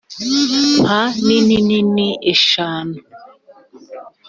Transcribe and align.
mpa 0.79 0.99
nini 1.27 1.57
nini 1.67 2.07
eshanu! 2.33 2.97